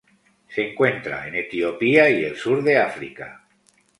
Se 0.49 0.71
encuentra 0.71 1.27
en 1.27 1.35
Etiopía 1.35 2.09
y 2.09 2.23
el 2.25 2.35
sur 2.35 2.63
de 2.63 2.75
África. 2.75 3.47